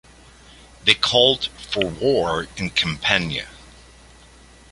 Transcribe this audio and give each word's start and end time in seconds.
They 0.83 0.95
called 0.95 1.45
for 1.69 1.85
war 1.85 2.47
in 2.57 2.71
Campania. 2.71 3.47